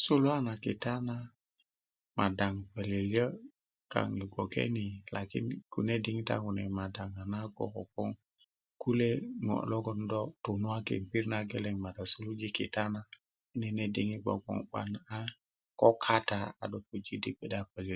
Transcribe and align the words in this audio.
suluwa 0.00 0.36
na 0.46 0.54
kita 0.64 0.92
na 1.08 1.16
madaŋ 2.16 2.54
pölyölyö 2.72 3.26
kaaŋ 3.92 4.08
yi 4.18 4.24
gboke 4.32 4.62
ni 4.76 4.84
lakin 5.14 5.44
kune' 5.72 6.02
diŋitan 6.04 6.40
kune' 6.46 6.74
madaŋ 6.78 7.10
a 7.22 7.24
nago' 7.32 7.64
kogboŋ 7.74 8.10
kule' 8.82 9.20
ɲo' 9.44 9.66
logoŋ 9.70 9.98
do 10.12 10.20
tunskin 10.44 11.02
pirit 11.10 11.30
nageleŋ 11.32 11.76
ma 11.84 11.90
do 11.96 12.04
sulujo 12.10 12.48
kita 12.56 12.82
nene' 13.60 13.92
diŋit 13.94 14.20
gbogbo 14.24 14.50
'ban 14.64 14.90
a 15.16 15.18
ko 15.80 15.88
kata 16.04 16.38
a 16.62 16.64
do 16.72 16.78
puji' 16.88 17.20
di 17.22 17.30
gbe'de 17.36 17.58
pölyölyö 17.72 17.92